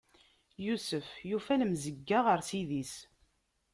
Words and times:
Yusef 0.65 1.07
yufa 1.29 1.55
lemzeyya 1.59 2.19
ɣer 2.27 2.39
Ssid-is. 2.41 2.93